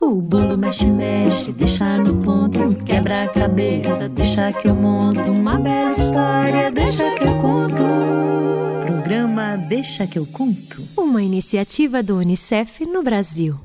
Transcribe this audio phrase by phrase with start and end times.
[0.00, 5.58] O bolo mexe, mexe, deixa no ponto, quebra a cabeça, deixa que eu monto uma
[5.58, 7.82] bela história, deixa que eu conto.
[8.86, 10.82] Programa Deixa que eu conto.
[10.96, 13.58] Uma iniciativa do Unicef no Brasil.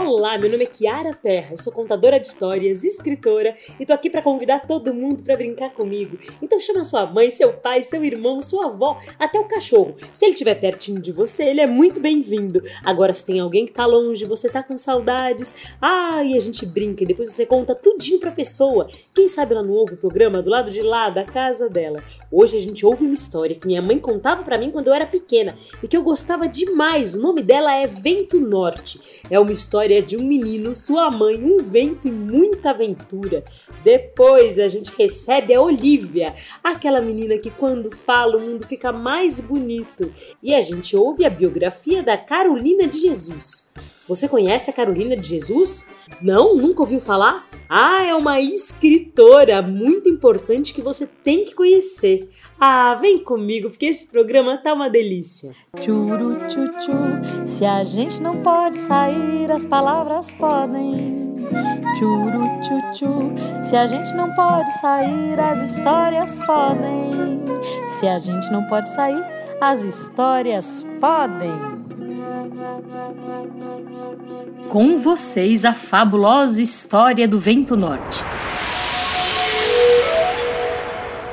[0.00, 4.08] Olá, meu nome é Kiara Terra, eu sou contadora de histórias, escritora e tô aqui
[4.08, 6.16] para convidar todo mundo para brincar comigo.
[6.40, 9.96] Então chama sua mãe, seu pai, seu irmão, sua avó, até o cachorro.
[10.12, 12.62] Se ele estiver pertinho de você, ele é muito bem-vindo.
[12.84, 15.52] Agora, se tem alguém que tá longe, você tá com saudades,
[15.82, 18.86] ah, e a gente brinca e depois você conta tudinho pra pessoa.
[19.12, 22.00] Quem sabe ela não ouve o programa do lado de lá da casa dela.
[22.30, 25.08] Hoje a gente ouve uma história que minha mãe contava para mim quando eu era
[25.08, 27.14] pequena e que eu gostava demais.
[27.14, 29.00] O nome dela é Vento Norte.
[29.28, 33.42] É uma história história de um menino, sua mãe, um vento e muita aventura.
[33.82, 39.40] Depois a gente recebe a Olivia, aquela menina que quando fala o mundo fica mais
[39.40, 40.12] bonito.
[40.42, 43.70] E a gente ouve a biografia da Carolina de Jesus.
[44.06, 45.86] Você conhece a Carolina de Jesus?
[46.20, 46.56] Não?
[46.56, 47.46] Nunca ouviu falar?
[47.68, 52.28] Ah, é uma escritora muito importante que você tem que conhecer.
[52.60, 55.54] Ah, vem comigo, porque esse programa tá uma delícia.
[55.80, 61.46] Churu chuchu, se a gente não pode sair, as palavras podem.
[61.96, 67.38] Churu chuchu, se a gente não pode sair, as histórias podem.
[67.86, 69.24] Se a gente não pode sair,
[69.60, 71.52] as histórias podem.
[74.68, 78.24] Com vocês, a fabulosa história do Vento Norte.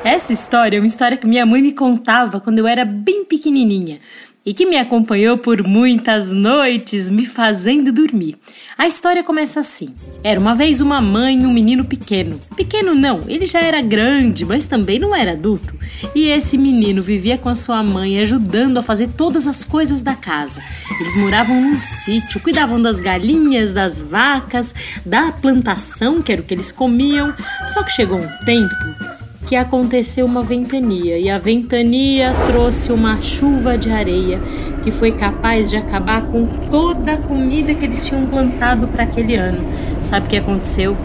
[0.05, 3.97] Essa história é uma história que minha mãe me contava quando eu era bem pequenininha
[4.45, 8.37] e que me acompanhou por muitas noites, me fazendo dormir.
[8.77, 12.39] A história começa assim: Era uma vez uma mãe e um menino pequeno.
[12.55, 15.75] Pequeno não, ele já era grande, mas também não era adulto.
[16.13, 20.13] E esse menino vivia com a sua mãe, ajudando a fazer todas as coisas da
[20.13, 20.61] casa.
[20.99, 26.53] Eles moravam num sítio, cuidavam das galinhas, das vacas, da plantação, que era o que
[26.53, 27.33] eles comiam.
[27.69, 29.14] Só que chegou um tempo
[29.47, 34.41] que aconteceu uma ventania e a ventania trouxe uma chuva de areia
[34.83, 39.35] que foi capaz de acabar com toda a comida que eles tinham plantado para aquele
[39.35, 39.63] ano.
[40.01, 40.97] Sabe o que aconteceu?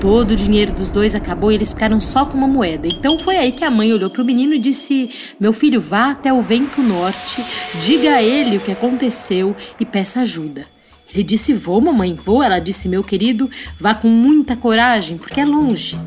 [0.00, 2.86] Todo o dinheiro dos dois acabou e eles ficaram só com uma moeda.
[2.86, 5.10] Então foi aí que a mãe olhou para o menino e disse:
[5.40, 7.42] Meu filho, vá até o vento norte,
[7.84, 10.77] diga a ele o que aconteceu e peça ajuda.
[11.12, 12.42] Ele disse: Vou, mamãe, vou.
[12.42, 15.98] Ela disse: Meu querido, vá com muita coragem, porque é longe.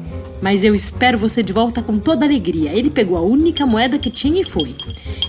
[0.41, 2.71] Mas eu espero você de volta com toda alegria.
[2.73, 4.75] Ele pegou a única moeda que tinha e foi.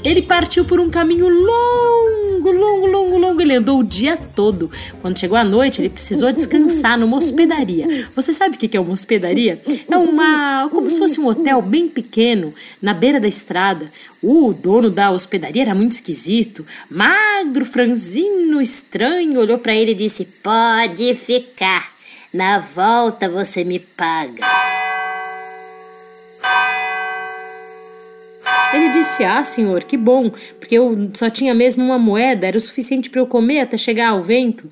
[0.02, 3.40] Ele partiu por um caminho longo, longo, longo, longo.
[3.42, 4.70] Ele andou o dia todo.
[5.02, 8.08] Quando chegou a noite, ele precisou descansar numa hospedaria.
[8.16, 9.62] Você sabe o que é uma hospedaria?
[9.88, 10.68] É uma.
[10.70, 13.90] como se fosse um hotel bem pequeno, na beira da estrada.
[14.22, 20.24] O dono da hospedaria era muito esquisito, magro, franzino, estranho, olhou para ele e disse:
[20.24, 21.92] Pode ficar,
[22.34, 24.44] na volta você me paga.
[28.74, 32.60] Ele disse: Ah, senhor, que bom, porque eu só tinha mesmo uma moeda, era o
[32.60, 34.70] suficiente para eu comer até chegar ao vento.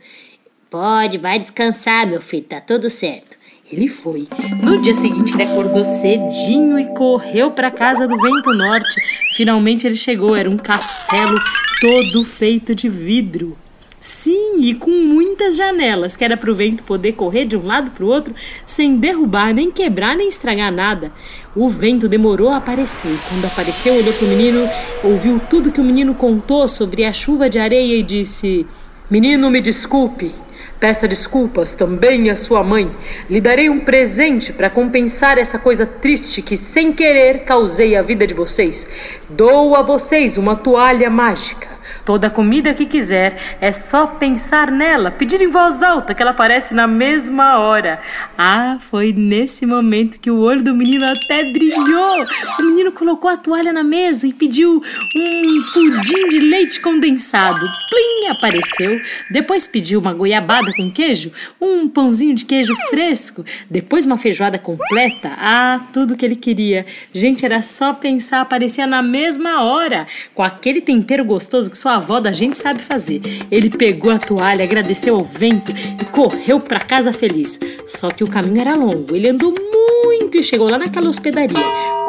[0.69, 3.39] Pode, vai descansar, meu filho, tá tudo certo.
[3.71, 4.27] Ele foi.
[4.63, 9.01] No dia seguinte, ele acordou cedinho e correu para a casa do Vento Norte.
[9.37, 10.35] Finalmente ele chegou.
[10.35, 11.39] Era um castelo
[11.81, 13.57] todo feito de vidro.
[14.01, 17.91] Sim, e com muitas janelas, que era para o vento poder correr de um lado
[17.91, 18.35] para o outro
[18.65, 21.13] sem derrubar, nem quebrar, nem estragar nada.
[21.55, 23.15] O vento demorou a aparecer.
[23.29, 24.67] Quando apareceu, olhou para o menino,
[25.05, 28.67] ouviu tudo que o menino contou sobre a chuva de areia e disse:
[29.11, 30.33] Menino, me desculpe,
[30.81, 32.91] Peça desculpas também à sua mãe.
[33.29, 38.27] Lhe darei um presente para compensar essa coisa triste que, sem querer, causei à vida
[38.27, 38.87] de vocês.
[39.29, 41.69] Dou a vocês uma toalha mágica.
[42.05, 46.75] Toda comida que quiser, é só pensar nela, pedir em voz alta que ela aparece
[46.75, 48.01] na mesma hora.
[48.37, 52.27] Ah, foi nesse momento que o olho do menino até brilhou.
[52.59, 54.81] O menino colocou a toalha na mesa e pediu
[55.17, 57.67] um pudim de leite condensado.
[57.91, 59.01] Plim, apareceu.
[59.31, 65.33] Depois pediu uma goiabada com queijo, um pãozinho de queijo fresco, depois uma feijoada completa.
[65.37, 66.87] Ah, tudo que ele queria.
[67.13, 71.97] Gente, era só pensar, aparecia na mesma hora, com aquele tempero gostoso que só sua
[71.97, 73.21] avó da gente sabe fazer.
[73.51, 77.59] Ele pegou a toalha, agradeceu ao vento e correu para casa feliz.
[77.89, 79.17] Só que o caminho era longo.
[79.17, 81.59] Ele andou muito e chegou lá naquela hospedaria.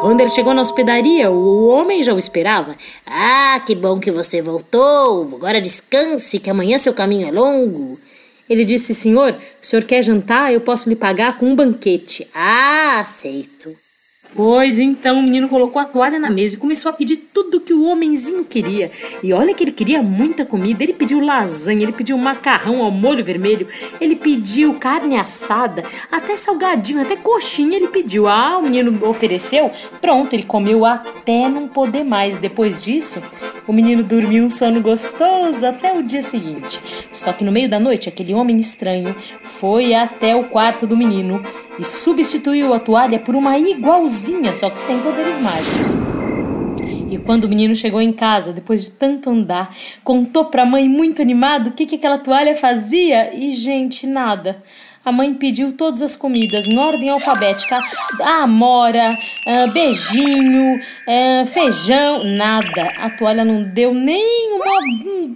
[0.00, 2.76] Quando ele chegou na hospedaria, o homem já o esperava.
[3.04, 5.34] Ah, que bom que você voltou.
[5.34, 7.98] Agora descanse, que amanhã seu caminho é longo.
[8.48, 10.52] Ele disse: Senhor, o senhor quer jantar?
[10.52, 12.28] Eu posso lhe pagar com um banquete.
[12.32, 13.74] Ah, aceito.
[14.34, 17.74] Pois então o menino colocou a toalha na mesa e começou a pedir tudo que
[17.74, 18.90] o homenzinho queria.
[19.22, 20.82] E olha que ele queria muita comida.
[20.82, 23.68] Ele pediu lasanha, ele pediu macarrão ao molho vermelho,
[24.00, 28.26] ele pediu carne assada, até salgadinho, até coxinha ele pediu.
[28.26, 29.70] Ah, o menino ofereceu.
[30.00, 32.38] Pronto, ele comeu até não poder mais.
[32.38, 33.22] Depois disso,
[33.66, 36.80] o menino dormiu um sono gostoso até o dia seguinte.
[37.12, 41.42] Só que no meio da noite, aquele homem estranho foi até o quarto do menino
[41.78, 45.96] e substituiu a toalha por uma igualzinha, só que sem poderes mágicos.
[47.10, 50.88] E quando o menino chegou em casa, depois de tanto andar, contou para a mãe
[50.88, 54.62] muito animado o que, que aquela toalha fazia e, gente, nada.
[55.04, 57.80] A mãe pediu todas as comidas em ordem alfabética:
[58.20, 62.92] amora, uh, beijinho, uh, feijão, nada.
[62.98, 64.80] A toalha não deu nem, uma,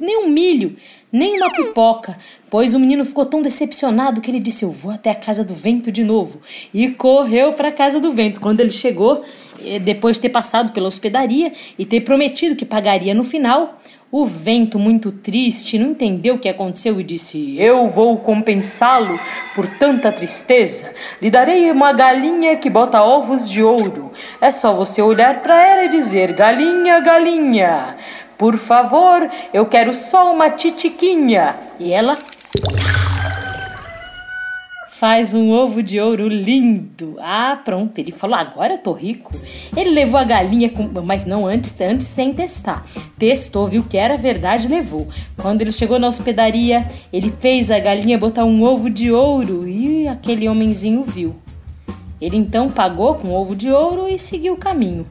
[0.00, 0.76] nem um milho
[1.16, 2.18] nem uma pipoca,
[2.50, 5.54] pois o menino ficou tão decepcionado que ele disse: Eu vou até a casa do
[5.54, 6.40] vento de novo.
[6.74, 8.40] E correu para a casa do vento.
[8.40, 9.24] Quando ele chegou,
[9.64, 13.78] eh, depois de ter passado pela hospedaria e ter prometido que pagaria no final,
[14.10, 19.18] o vento, muito triste, não entendeu o que aconteceu e disse: Eu vou compensá-lo
[19.54, 20.92] por tanta tristeza.
[21.20, 24.12] Lhe darei uma galinha que bota ovos de ouro.
[24.40, 27.96] É só você olhar para ela e dizer: Galinha, galinha.
[28.38, 31.56] Por favor, eu quero só uma titiquinha.
[31.80, 32.16] E ela
[34.98, 37.16] faz um ovo de ouro lindo.
[37.18, 39.30] Ah, pronto, ele falou: agora eu tô rico.
[39.76, 40.88] Ele levou a galinha, com...
[41.02, 42.86] mas não antes, antes sem testar.
[43.18, 45.06] Testou, viu que era verdade, levou.
[45.36, 50.08] Quando ele chegou na hospedaria, ele fez a galinha botar um ovo de ouro e
[50.08, 51.36] aquele homenzinho viu.
[52.18, 55.06] Ele então pagou com o ovo de ouro e seguiu o caminho.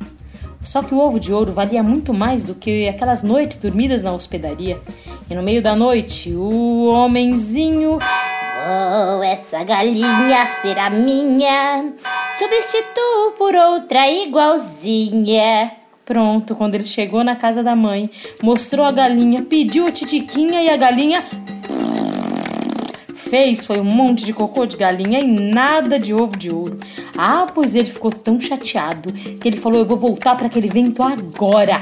[0.62, 4.12] Só que o ovo de ouro valia muito mais do que aquelas noites dormidas na
[4.12, 4.82] hospedaria.
[5.30, 8.00] E no meio da noite, o homenzinho.
[8.68, 11.94] Oh, essa galinha será minha.
[12.36, 15.72] Substituo por outra igualzinha.
[16.04, 18.10] Pronto, quando ele chegou na casa da mãe,
[18.42, 21.24] mostrou a galinha, pediu a titiquinha e a galinha
[23.14, 26.78] fez foi um monte de cocô de galinha e nada de ovo de ouro.
[27.16, 31.04] Ah, pois ele ficou tão chateado que ele falou: Eu vou voltar para aquele vento
[31.04, 31.82] agora.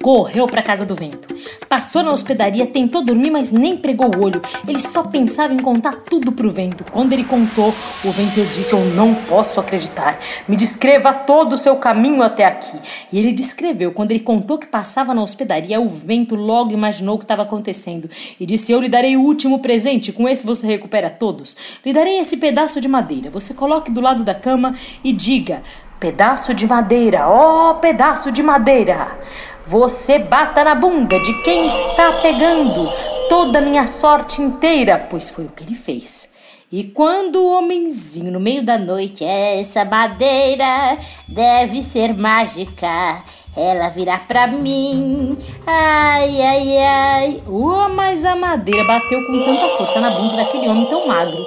[0.00, 1.31] Correu para casa do vento.
[1.68, 4.42] Passou na hospedaria, tentou dormir, mas nem pregou o olho.
[4.66, 6.84] Ele só pensava em contar tudo pro vento.
[6.90, 7.74] Quando ele contou,
[8.04, 10.18] o vento disse: Eu não posso acreditar.
[10.48, 12.78] Me descreva todo o seu caminho até aqui.
[13.12, 13.92] E ele descreveu.
[13.92, 18.08] Quando ele contou que passava na hospedaria, o vento logo imaginou o que estava acontecendo
[18.38, 20.12] e disse: Eu lhe darei o último presente.
[20.12, 21.56] Com esse você recupera todos.
[21.84, 23.30] Lhe darei esse pedaço de madeira.
[23.30, 25.62] Você coloque do lado da cama e diga:
[26.02, 29.18] Pedaço de madeira, ó oh, pedaço de madeira.
[29.66, 32.90] Você bata na bunda de quem está pegando
[33.28, 36.30] toda a minha sorte inteira, pois foi o que ele fez.
[36.70, 40.96] E quando o homenzinho no meio da noite, essa madeira
[41.28, 43.22] deve ser mágica.
[43.54, 45.36] Ela virá pra mim.
[45.66, 47.42] Ai, ai, ai.
[47.46, 51.44] Uh, mas a madeira bateu com tanta força na bunda daquele homem tão magro,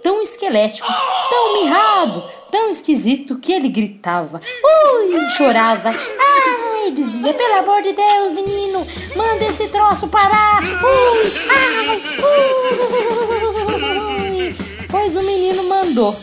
[0.00, 0.86] tão esquelético,
[1.28, 4.40] tão mirrado, tão esquisito que ele gritava.
[4.40, 5.90] Ui, chorava.
[5.90, 10.62] Ai, Ai, dizia, pelo amor de Deus, menino, manda esse troço parar.
[10.62, 12.00] Ui, ai,
[14.48, 14.56] ui.
[14.88, 16.16] Pois o menino mandou.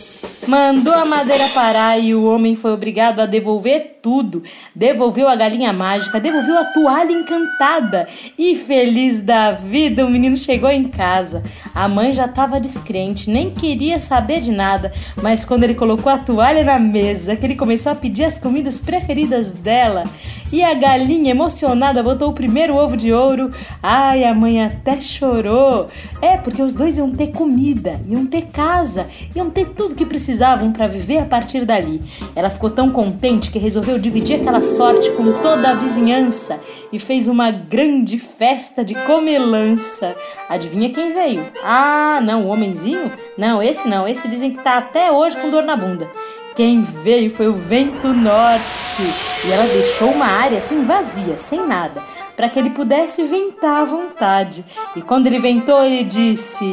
[0.46, 4.44] Mandou a madeira parar e o homem foi obrigado a devolver tudo.
[4.72, 8.06] Devolveu a galinha mágica, devolveu a toalha encantada.
[8.38, 11.42] E feliz da vida, o menino chegou em casa.
[11.74, 14.92] A mãe já estava descrente, nem queria saber de nada.
[15.20, 18.78] Mas quando ele colocou a toalha na mesa, que ele começou a pedir as comidas
[18.78, 20.04] preferidas dela,
[20.52, 23.50] e a galinha emocionada botou o primeiro ovo de ouro,
[23.82, 25.86] ai, a mãe até chorou.
[26.22, 30.72] É, porque os dois iam ter comida, iam ter casa, iam ter tudo que precisavam
[30.72, 32.00] para viver a partir dali.
[32.34, 36.58] Ela ficou tão contente que resolveu dividir aquela sorte com toda a vizinhança
[36.92, 40.14] e fez uma grande festa de comelança.
[40.48, 41.44] Adivinha quem veio?
[41.64, 43.10] Ah, não, o homenzinho?
[43.36, 46.08] Não, esse não, esse dizem que tá até hoje com dor na bunda.
[46.56, 49.02] Quem veio foi o vento norte
[49.46, 52.02] e ela deixou uma área assim vazia, sem nada,
[52.34, 54.64] para que ele pudesse ventar à vontade.
[54.96, 56.64] E quando ele ventou, ele disse: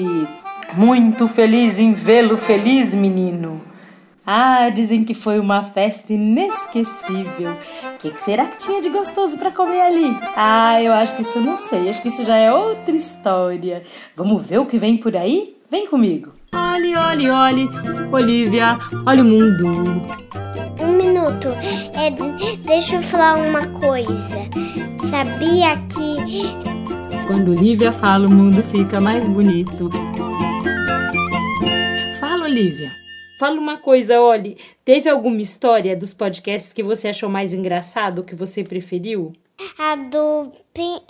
[0.73, 3.61] Muito feliz em vê-lo feliz, menino.
[4.25, 7.51] Ah, dizem que foi uma festa inesquecível.
[7.95, 10.17] O que, que, será que tinha de gostoso para comer ali?
[10.33, 11.89] Ah, eu acho que isso não sei.
[11.89, 13.81] Acho que isso já é outra história.
[14.15, 15.57] Vamos ver o que vem por aí?
[15.69, 16.32] Vem comigo.
[16.53, 17.69] Olhe, olhe, olhe.
[18.11, 19.65] Olivia, olha o mundo.
[20.81, 21.47] Um minuto.
[21.93, 22.11] É,
[22.65, 24.37] deixa eu falar uma coisa.
[25.09, 26.53] Sabia que.
[27.27, 29.89] Quando Olivia fala, o mundo fica mais bonito.
[32.19, 32.91] Fala, Olivia.
[33.39, 38.35] Fala uma coisa, olhe, teve alguma história dos podcasts que você achou mais engraçado, que
[38.35, 39.33] você preferiu?
[39.77, 40.51] A do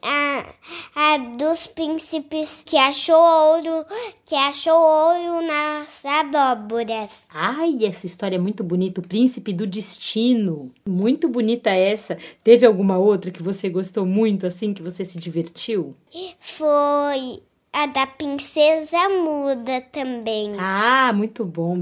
[0.01, 0.53] a,
[0.95, 3.85] a dos príncipes que achou ouro,
[4.25, 7.27] que achou ouro nas abóboras.
[7.29, 10.71] Ai, essa história é muito bonita, o príncipe do destino.
[10.85, 12.17] Muito bonita essa.
[12.43, 15.95] Teve alguma outra que você gostou muito assim, que você se divertiu?
[16.39, 17.41] Foi
[17.71, 20.53] a da princesa muda também.
[20.59, 21.79] Ah, muito bom.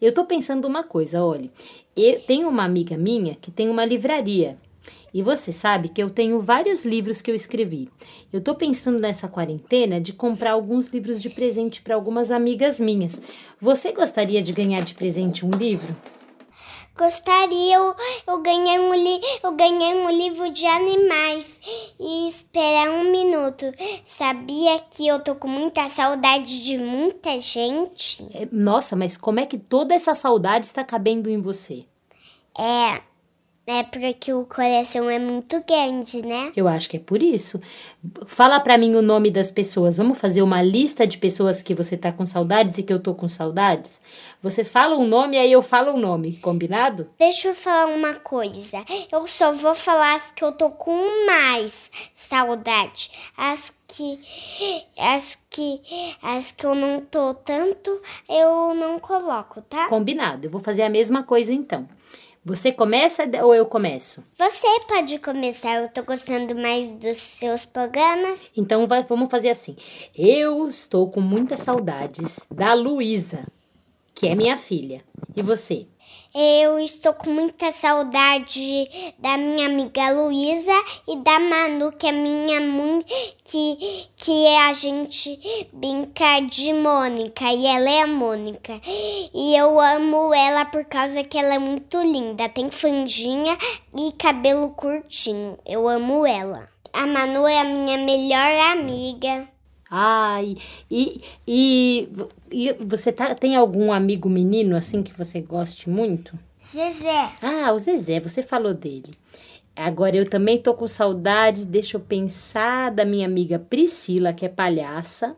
[0.00, 1.50] Eu tô pensando uma coisa, olha.
[1.96, 4.56] Eu tenho uma amiga minha que tem uma livraria.
[5.14, 7.88] E você sabe que eu tenho vários livros que eu escrevi.
[8.32, 13.20] Eu tô pensando nessa quarentena de comprar alguns livros de presente para algumas amigas minhas.
[13.60, 15.96] Você gostaria de ganhar de presente um livro?
[16.96, 17.94] Gostaria, eu,
[18.26, 21.58] eu, ganhei um li, eu ganhei um livro de animais
[21.98, 23.66] e esperar um minuto.
[24.04, 28.24] Sabia que eu tô com muita saudade de muita gente?
[28.32, 31.84] É, nossa, mas como é que toda essa saudade está cabendo em você?
[32.56, 33.00] É,
[33.66, 36.52] é porque o coração é muito grande, né?
[36.54, 37.60] Eu acho que é por isso.
[38.26, 39.96] Fala para mim o nome das pessoas.
[39.96, 43.14] Vamos fazer uma lista de pessoas que você tá com saudades e que eu tô
[43.14, 44.02] com saudades?
[44.42, 47.08] Você fala um nome, aí eu falo o um nome, combinado?
[47.18, 48.84] Deixa eu falar uma coisa.
[49.10, 53.10] Eu só vou falar as que eu tô com mais saudade.
[53.34, 54.20] As que
[54.98, 55.80] as que
[56.22, 59.88] as que eu não tô tanto, eu não coloco, tá?
[59.88, 60.46] Combinado.
[60.46, 61.88] Eu vou fazer a mesma coisa então.
[62.46, 64.22] Você começa ou eu começo?
[64.34, 68.52] Você pode começar, eu tô gostando mais dos seus programas.
[68.54, 69.74] Então vai, vamos fazer assim.
[70.14, 73.46] Eu estou com muitas saudades da Luísa,
[74.14, 75.02] que é minha filha.
[75.34, 75.86] E você?
[76.34, 80.72] Eu estou com muita saudade da minha amiga Luísa
[81.06, 83.04] e da Manu, que é minha mãe,
[83.44, 85.38] que, que é a gente
[85.72, 88.80] brinca de Mônica, e ela é a Mônica.
[89.32, 93.56] E eu amo ela por causa que ela é muito linda, tem franjinha
[93.96, 95.56] e cabelo curtinho.
[95.64, 96.68] Eu amo ela.
[96.92, 99.53] A Manu é a minha melhor amiga.
[99.96, 100.56] Ai,
[100.90, 102.08] e, e,
[102.50, 106.36] e você tá, tem algum amigo menino assim que você goste muito?
[106.60, 107.30] Zezé.
[107.40, 109.16] Ah, o Zezé, você falou dele.
[109.76, 114.48] Agora eu também tô com saudades, deixa eu pensar da minha amiga Priscila, que é
[114.48, 115.36] palhaça.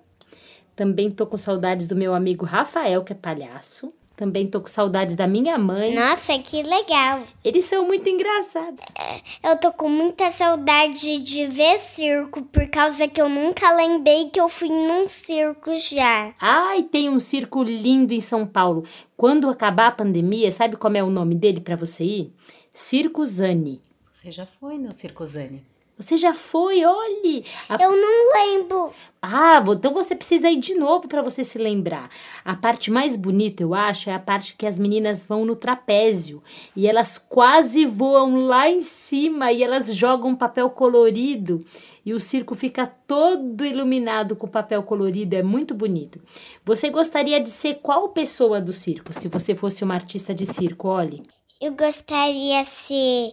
[0.75, 3.93] Também tô com saudades do meu amigo Rafael, que é palhaço.
[4.17, 5.95] Também tô com saudades da minha mãe.
[5.95, 7.25] Nossa, que legal.
[7.45, 8.83] Eles são muito engraçados.
[8.99, 14.31] É, eu tô com muita saudade de ver circo, por causa que eu nunca lembrei
[14.31, 16.35] que eu fui num circo já.
[16.41, 18.85] Ai, tem um circo lindo em São Paulo.
[19.19, 22.33] Quando acabar a pandemia, sabe como é o nome dele para você ir?
[22.73, 23.83] Circo Zani.
[24.11, 25.63] Você já foi no Circo Zani?
[25.99, 27.45] Você já foi, olhe.
[27.69, 27.83] A...
[27.83, 28.91] Eu não lembro.
[29.23, 32.11] Ah, então você precisa ir de novo para você se lembrar.
[32.45, 36.43] A parte mais bonita, eu acho, é a parte que as meninas vão no trapézio
[36.76, 41.65] e elas quase voam lá em cima e elas jogam papel colorido
[42.05, 46.21] e o circo fica todo iluminado com papel colorido, é muito bonito.
[46.65, 50.87] Você gostaria de ser qual pessoa do circo, se você fosse uma artista de circo,
[50.87, 51.25] olhe?
[51.61, 53.33] Eu gostaria de ser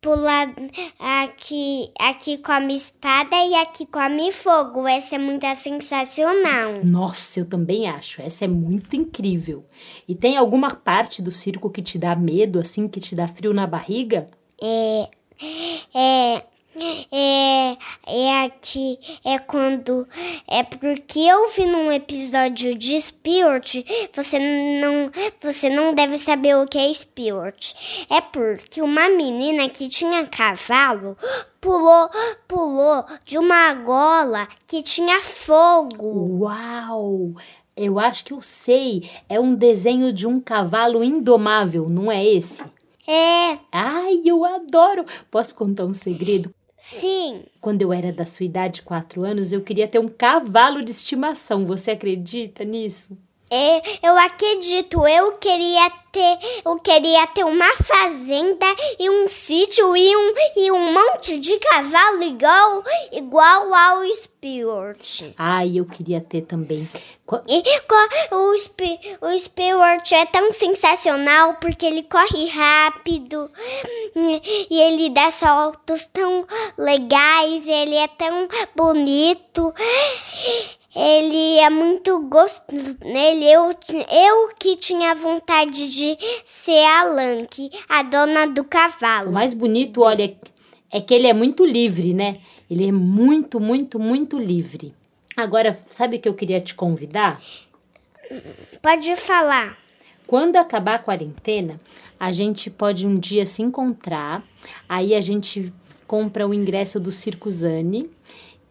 [0.00, 0.54] pular
[0.98, 4.86] aqui, aqui come espada e aqui come fogo.
[4.86, 6.84] Essa é muito sensacional.
[6.84, 8.22] Nossa, eu também acho.
[8.22, 9.64] Essa é muito incrível.
[10.06, 13.52] E tem alguma parte do circo que te dá medo, assim, que te dá frio
[13.52, 14.28] na barriga?
[14.62, 15.08] É.
[15.94, 16.44] É
[17.12, 20.06] é, é aqui, é quando.
[20.46, 26.66] É porque eu vi num episódio de Spirit, você não, você não deve saber o
[26.66, 28.06] que é Spirit.
[28.10, 31.16] É porque uma menina que tinha cavalo
[31.60, 32.08] pulou,
[32.46, 36.44] pulou de uma gola que tinha fogo.
[36.44, 37.34] Uau!
[37.76, 39.10] Eu acho que eu sei.
[39.28, 42.64] É um desenho de um cavalo indomável, não é esse?
[43.06, 43.58] É.
[43.70, 45.04] Ai, eu adoro!
[45.30, 46.52] Posso contar um segredo?
[46.86, 47.42] Sim.
[47.60, 51.66] Quando eu era da sua idade, quatro anos, eu queria ter um cavalo de estimação.
[51.66, 53.08] Você acredita nisso?
[53.50, 58.66] É, eu acredito, eu queria ter, eu queria ter uma fazenda
[58.98, 65.32] e um sítio e um, e um monte de cavalo igual, igual ao Spirit.
[65.38, 66.88] Ai, eu queria ter também.
[67.48, 67.62] E
[68.34, 73.50] o, Spi- o Spirit é tão sensacional porque ele corre rápido
[74.70, 76.46] e ele dá saltos tão
[76.78, 79.74] legais, ele é tão bonito.
[80.94, 83.44] Ele é muito gostoso nele.
[83.52, 89.30] Eu, ti- eu que tinha vontade de ser a Lanky, a dona do O cavalo.
[89.30, 90.34] mais bonito, olha,
[90.90, 92.38] é que ele é muito livre, né?
[92.70, 94.94] Ele é muito, muito, muito livre.
[95.36, 97.40] Agora, sabe o que eu queria te convidar?
[98.80, 99.76] Pode falar.
[100.26, 101.80] Quando acabar a quarentena,
[102.18, 104.42] a gente pode um dia se encontrar.
[104.88, 105.72] Aí a gente
[106.06, 108.10] compra o ingresso do Circuzane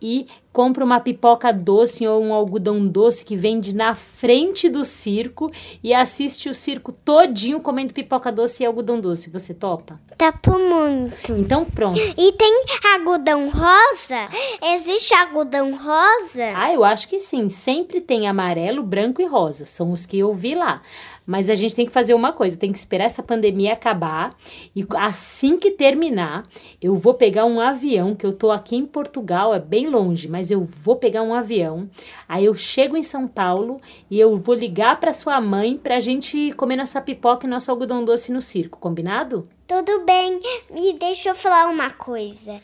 [0.02, 5.52] e compra uma pipoca doce ou um algodão doce que vende na frente do circo
[5.84, 9.30] e assiste o circo todinho comendo pipoca doce e algodão doce.
[9.30, 10.00] Você topa?
[10.18, 11.34] Tapo muito.
[11.34, 12.00] Então pronto.
[12.00, 14.30] E tem algodão rosa?
[14.76, 16.54] Existe algodão rosa?
[16.56, 17.50] Ah, eu acho que sim.
[17.50, 19.66] Sempre tem amarelo, branco e rosa.
[19.66, 20.82] São os que eu vi lá.
[21.26, 24.36] Mas a gente tem que fazer uma coisa, tem que esperar essa pandemia acabar
[24.76, 26.48] e assim que terminar,
[26.82, 30.52] eu vou pegar um avião, que eu tô aqui em Portugal, é bem longe, mas
[30.52, 31.90] eu vou pegar um avião.
[32.28, 33.80] Aí eu chego em São Paulo
[34.10, 38.04] e eu vou ligar para sua mãe pra gente comer nossa pipoca e nosso algodão
[38.04, 39.48] doce no circo, combinado?
[39.68, 40.40] Tudo bem,
[40.76, 42.62] e deixa eu falar uma coisa.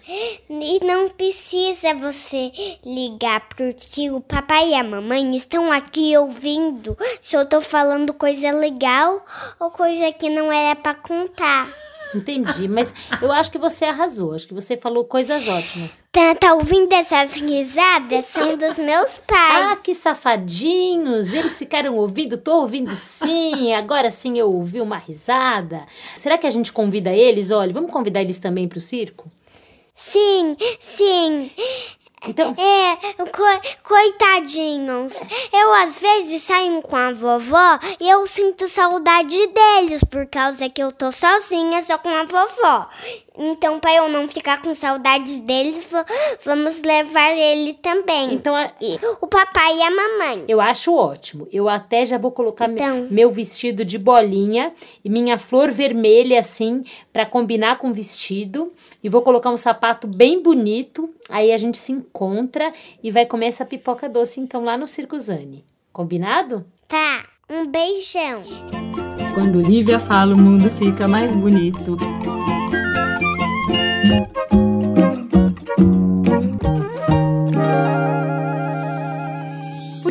[0.50, 2.51] E não precisa você
[2.86, 8.51] ligar, porque o papai e a mamãe estão aqui ouvindo se eu tô falando coisa
[8.51, 9.25] legal
[9.60, 11.68] ou coisa que não era pra contar.
[12.13, 16.03] Entendi, mas eu acho que você arrasou, acho que você falou coisas ótimas.
[16.12, 18.25] Tá, tá ouvindo essas risadas?
[18.25, 19.80] São dos meus Ah, pais.
[19.82, 21.34] que safadinhos!
[21.34, 25.86] Eles ficaram ouvindo, tô ouvindo sim, agora sim eu ouvi uma risada.
[26.15, 27.51] Será que a gente convida eles?
[27.51, 29.32] Olha, vamos convidar eles também pro circo?
[29.96, 31.51] Sim, sim.
[32.28, 35.13] Então, É, co- coitadinhos.
[35.51, 40.82] Eu às vezes saio com a vovó e eu sinto saudade deles por causa que
[40.84, 42.88] eu tô sozinha só com a vovó.
[43.43, 46.05] Então, para eu não ficar com saudades deles, va-
[46.45, 48.33] vamos levar ele também.
[48.33, 50.43] então a- E o papai e a mamãe.
[50.48, 51.48] eu acho ótimo.
[51.51, 53.07] Eu até já vou colocar me- Então.
[53.10, 58.71] meu vestido de bolinha e minha flor vermelha assim pra combinar com o vestido
[59.04, 61.10] e vou colocar um sapato bem bonito.
[61.30, 65.17] Aí a gente se encontra e vai comer essa pipoca doce então lá no Circo
[65.19, 65.65] Zane.
[65.91, 66.65] Combinado?
[66.88, 68.43] Tá, um beijão.
[69.34, 71.97] Quando Lívia fala, o mundo fica mais bonito.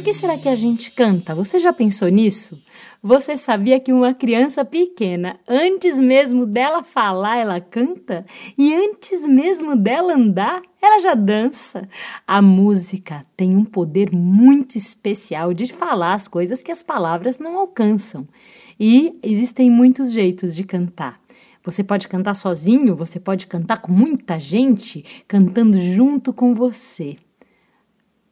[0.00, 1.34] Por que será que a gente canta?
[1.34, 2.58] Você já pensou nisso?
[3.02, 8.24] Você sabia que uma criança pequena, antes mesmo dela falar, ela canta?
[8.56, 11.86] E antes mesmo dela andar, ela já dança?
[12.26, 17.58] A música tem um poder muito especial de falar as coisas que as palavras não
[17.58, 18.26] alcançam.
[18.78, 21.19] E existem muitos jeitos de cantar.
[21.62, 27.16] Você pode cantar sozinho, você pode cantar com muita gente cantando junto com você.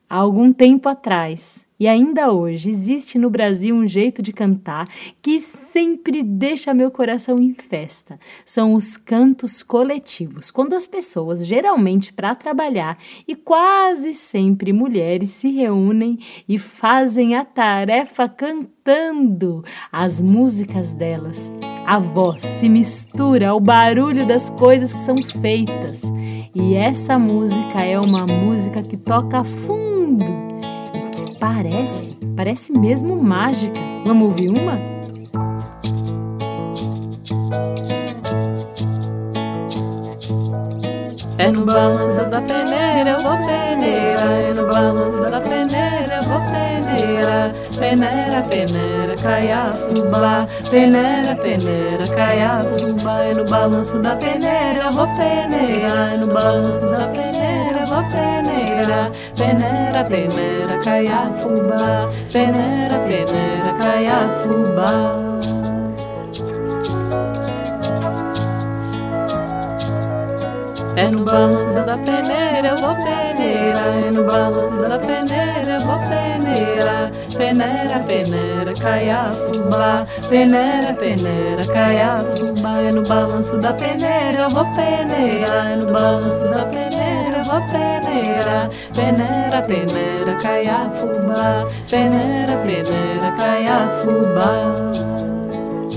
[0.09, 4.89] Há algum tempo atrás, e ainda hoje, existe no Brasil um jeito de cantar
[5.23, 8.19] que sempre deixa meu coração em festa.
[8.45, 15.51] São os cantos coletivos, quando as pessoas, geralmente para trabalhar e quase sempre mulheres, se
[15.51, 19.63] reúnem e fazem a tarefa cantando
[19.93, 21.53] as músicas delas.
[21.87, 26.03] A voz se mistura ao barulho das coisas que são feitas.
[26.55, 30.58] E essa música é uma música que toca fundo
[31.39, 33.79] parece, parece mesmo mágica.
[34.05, 34.79] Vamos ouvir uma?
[41.39, 44.21] É no balanço da peneira, eu vou peneira.
[44.21, 46.41] É no balanço da peneira, eu vou
[46.89, 47.53] peneira.
[47.79, 50.47] Peneira, peneira, caia fubá.
[50.71, 53.23] Peneira, peneira, caia fubá.
[53.23, 56.15] É no balanço da peneira, vou peneira.
[56.15, 59.13] É no balanço da peneira, vou peneira.
[59.37, 62.11] Peneira, peneira, caia fubá.
[62.33, 65.28] Peneira, peneira, caia fubá.
[70.99, 73.79] É no balanço da peneira, eu vou peneira.
[74.05, 77.11] É no balanço da peneira, eu vou peneira.
[77.37, 84.65] peneira, peneira, caia fubá, peneira, peneira, caia fubá, é no balanço da peneira, eu vou
[84.75, 93.33] peneirar, é no balanço da peneira, eu vou peneirar, peneira, peneira, caia fubá, peneira, peneira,
[93.39, 94.99] caia fubá.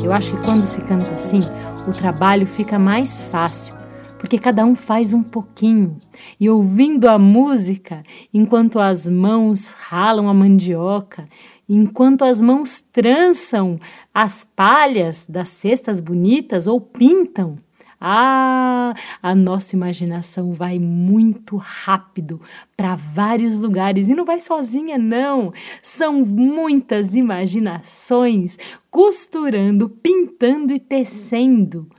[0.03, 1.39] Eu acho que quando se canta assim,
[1.87, 3.80] o trabalho fica mais fácil,
[4.21, 5.97] porque cada um faz um pouquinho.
[6.39, 11.25] E ouvindo a música, enquanto as mãos ralam a mandioca,
[11.67, 13.79] enquanto as mãos trançam
[14.13, 17.57] as palhas das cestas bonitas ou pintam,
[17.99, 22.39] ah, a nossa imaginação vai muito rápido
[22.77, 25.51] para vários lugares e não vai sozinha, não.
[25.81, 28.55] São muitas imaginações
[28.91, 31.89] costurando, pintando e tecendo.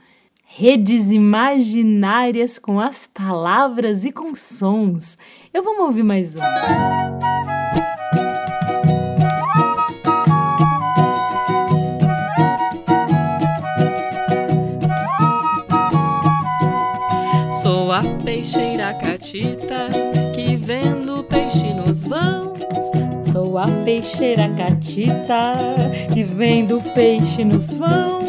[0.55, 5.17] Redes imaginárias com as palavras e com sons.
[5.51, 6.41] Eu vou ouvir mais um.
[17.51, 19.87] Sou a peixeira catita
[20.35, 22.59] que vendo peixe nos vãos.
[23.23, 25.53] Sou a peixeira catita
[26.13, 28.22] que vendo peixe nos vãos.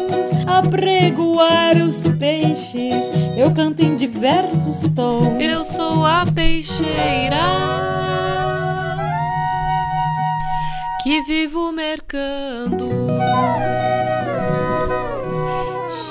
[0.45, 5.41] Apregoar os peixes, eu canto em diversos tons.
[5.41, 7.75] Eu sou a peixeira
[11.05, 12.89] que vivo mercando.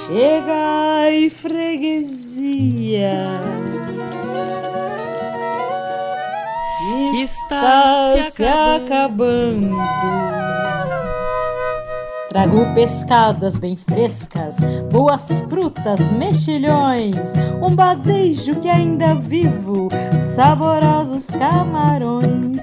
[0.07, 3.11] Chega e freguesia.
[7.11, 9.76] Que está se acabando.
[12.35, 14.57] Trago pescadas bem frescas,
[14.90, 19.88] boas frutas, mexilhões, um badejo que ainda vivo,
[20.20, 22.61] saborosos camarões.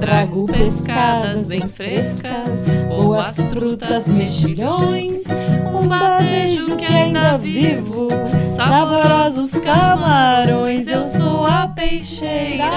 [0.00, 5.24] Trago pescadas bem frescas, boas frutas, mexilhões,
[5.70, 8.08] um badejo que ainda vivo,
[8.56, 10.88] saborosos camarões.
[10.88, 12.70] Eu sou a peixeira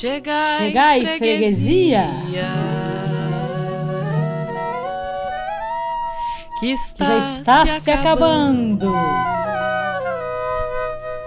[0.00, 2.08] Chegai, Chegai, freguesia.
[6.58, 8.94] Que está, já está se, acabando.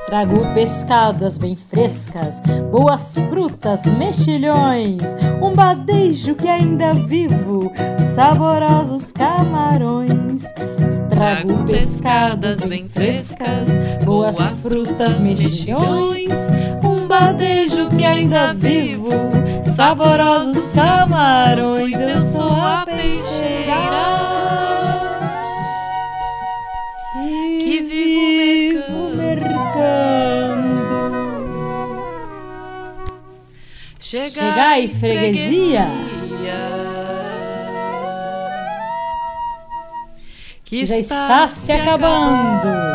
[0.08, 5.04] Trago pescadas bem frescas, boas frutas, mexilhões,
[5.40, 10.42] um badejo que ainda vivo, saborosos camarões.
[11.12, 13.70] Trago pescadas bem frescas,
[14.04, 16.32] boas frutas, mexilhões,
[16.84, 19.10] um badejo que ainda vivo,
[19.76, 22.00] saborosos camarões.
[22.00, 23.84] Eu sou a peixeira
[27.60, 29.54] que vivo mercando.
[34.00, 35.88] Chegai, Chegai freguesia.
[40.66, 42.93] Que já está se acabando.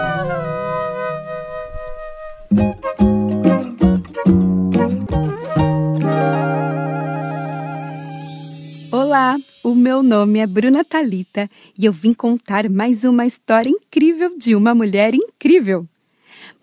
[10.19, 15.15] Nome é Bruna Talita e eu vim contar mais uma história incrível de uma mulher
[15.15, 15.87] incrível.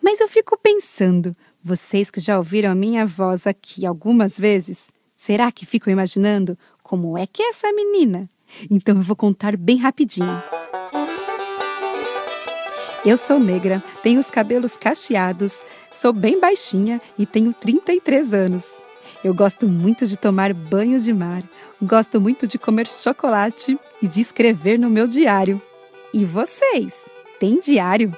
[0.01, 5.53] Mas eu fico pensando, vocês que já ouviram a minha voz aqui algumas vezes, será
[5.53, 8.29] que ficam imaginando como é que é essa menina?
[8.69, 10.43] Então eu vou contar bem rapidinho.
[13.05, 15.61] Eu sou negra, tenho os cabelos cacheados,
[15.93, 18.84] sou bem baixinha e tenho 33 anos.
[19.25, 21.41] Eu gosto muito de tomar banhos de mar,
[21.81, 25.59] gosto muito de comer chocolate e de escrever no meu diário.
[26.13, 27.05] E vocês,
[27.39, 28.15] têm diário?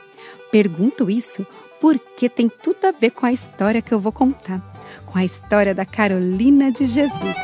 [0.51, 1.47] Pergunto isso
[1.79, 4.61] porque tem tudo a ver com a história que eu vou contar,
[5.05, 7.37] com a história da Carolina de Jesus.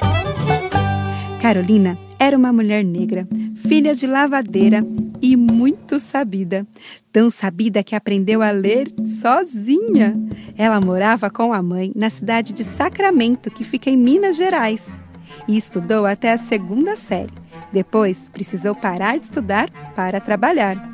[1.42, 4.86] Carolina era uma mulher negra, filha de lavadeira
[5.24, 6.68] e muito sabida.
[7.10, 10.14] Tão sabida que aprendeu a ler sozinha.
[10.58, 15.00] Ela morava com a mãe na cidade de Sacramento, que fica em Minas Gerais,
[15.48, 17.32] e estudou até a segunda série.
[17.72, 20.92] Depois, precisou parar de estudar para trabalhar.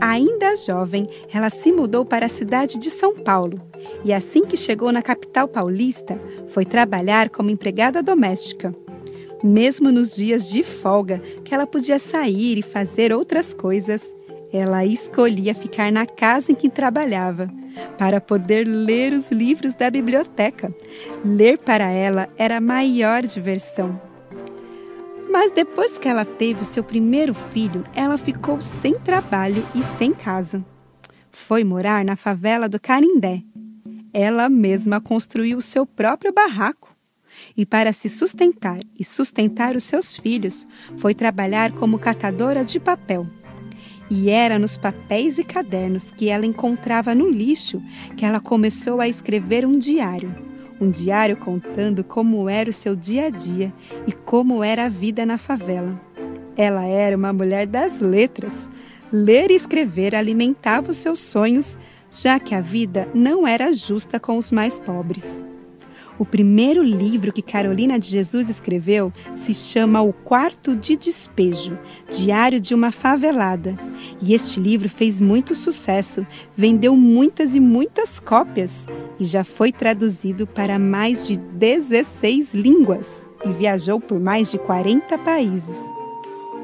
[0.00, 3.60] Ainda jovem, ela se mudou para a cidade de São Paulo
[4.02, 8.74] e, assim que chegou na capital paulista, foi trabalhar como empregada doméstica.
[9.42, 14.14] Mesmo nos dias de folga, que ela podia sair e fazer outras coisas,
[14.52, 17.50] ela escolhia ficar na casa em que trabalhava,
[17.96, 20.74] para poder ler os livros da biblioteca.
[21.24, 24.00] Ler para ela era a maior diversão.
[25.30, 30.12] Mas depois que ela teve o seu primeiro filho, ela ficou sem trabalho e sem
[30.12, 30.64] casa.
[31.30, 33.42] foi morar na favela do Carindé.
[34.12, 36.87] Ela mesma construiu o seu próprio barraco.
[37.58, 40.64] E para se sustentar e sustentar os seus filhos,
[40.96, 43.26] foi trabalhar como catadora de papel.
[44.08, 47.82] E era nos papéis e cadernos que ela encontrava no lixo
[48.16, 50.32] que ela começou a escrever um diário.
[50.80, 53.72] Um diário contando como era o seu dia a dia
[54.06, 56.00] e como era a vida na favela.
[56.56, 58.70] Ela era uma mulher das letras.
[59.12, 61.76] Ler e escrever alimentava os seus sonhos,
[62.08, 65.47] já que a vida não era justa com os mais pobres.
[66.18, 71.78] O primeiro livro que Carolina de Jesus escreveu se chama O Quarto de Despejo
[72.10, 73.76] Diário de uma Favelada.
[74.20, 76.26] E este livro fez muito sucesso,
[76.56, 78.88] vendeu muitas e muitas cópias
[79.20, 85.16] e já foi traduzido para mais de 16 línguas e viajou por mais de 40
[85.18, 85.76] países.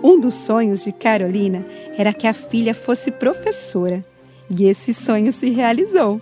[0.02, 1.64] Um dos sonhos de Carolina
[1.96, 4.04] era que a filha fosse professora,
[4.50, 6.20] e esse sonho se realizou.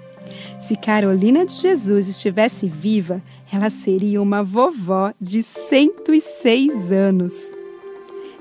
[0.61, 7.35] Se Carolina de Jesus estivesse viva, ela seria uma vovó de 106 anos.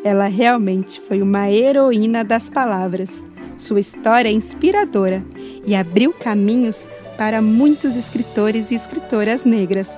[0.03, 3.25] Ela realmente foi uma heroína das palavras.
[3.57, 5.23] Sua história é inspiradora
[5.65, 6.87] e abriu caminhos
[7.17, 9.89] para muitos escritores e escritoras negras,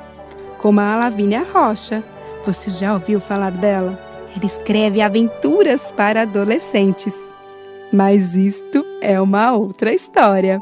[0.59, 2.03] como a Lavínia Rocha.
[2.45, 3.97] Você já ouviu falar dela?
[4.35, 7.15] Ela escreve aventuras para adolescentes.
[7.91, 10.61] Mas isto é uma outra história.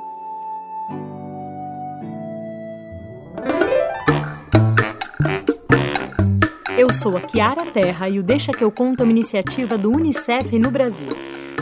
[6.81, 9.91] Eu sou a Kiara Terra e o Deixa que eu conto é uma iniciativa do
[9.91, 11.11] UNICEF no Brasil.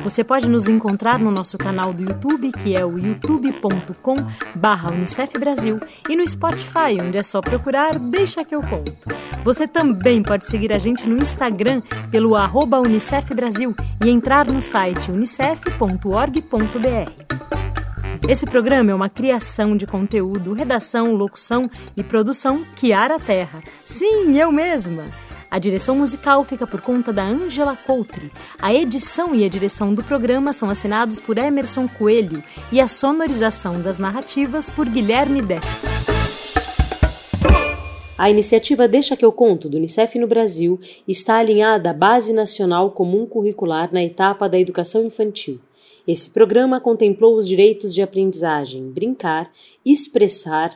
[0.01, 4.15] Você pode nos encontrar no nosso canal do YouTube, que é o youtube.com
[4.55, 5.77] barra Unicef Brasil,
[6.07, 9.09] e no Spotify, onde é só procurar Deixa que eu conto.
[9.43, 14.61] Você também pode seguir a gente no Instagram pelo arroba Unicef Brasil e entrar no
[14.61, 16.49] site unicef.org.br.
[18.27, 23.63] Esse programa é uma criação de conteúdo, redação, locução e produção Kiara Terra.
[23.83, 25.05] Sim, eu mesma!
[25.49, 28.31] A direção musical fica por conta da Angela Coutre.
[28.61, 33.81] A edição e a direção do programa são assinados por Emerson Coelho e a sonorização
[33.81, 35.89] das narrativas por Guilherme Destro.
[38.15, 42.91] A iniciativa Deixa que eu conto do Unicef no Brasil está alinhada à Base Nacional
[42.91, 45.59] Comum Curricular na etapa da educação infantil.
[46.11, 49.51] Esse programa contemplou os direitos de aprendizagem, brincar,
[49.85, 50.75] expressar,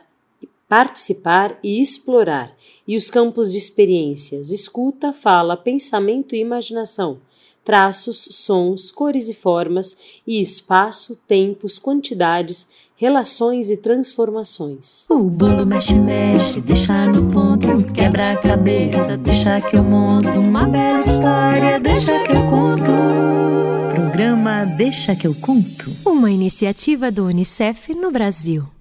[0.68, 7.20] participar e explorar, e os campos de experiências, escuta, fala, pensamento e imaginação,
[7.64, 9.96] traços, sons, cores e formas,
[10.26, 15.06] e espaço, tempos, quantidades, relações e transformações.
[15.08, 20.66] O bolo mexe, mexe, deixa no ponto, quebra a cabeça, deixa que eu monto uma
[20.66, 22.92] bela história, deixa que eu conto.
[23.94, 25.90] Programa Deixa que eu conto.
[26.04, 28.73] Uma iniciativa do Unicef no Brasil.